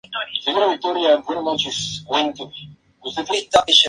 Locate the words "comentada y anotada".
0.53-1.21